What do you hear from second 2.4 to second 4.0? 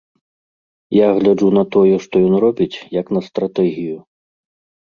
робіць, як на стратэгію.